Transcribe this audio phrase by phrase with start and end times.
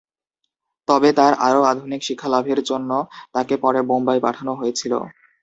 [0.87, 2.91] তবে তাঁর আরও আধুনিক শিক্ষা লাভের জন্য
[3.33, 4.93] তাঁকে পরে বোম্বাই পাঠানো হয়েছিল।